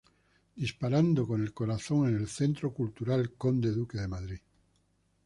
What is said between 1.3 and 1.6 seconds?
el